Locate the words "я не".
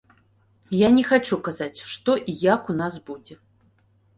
0.77-1.03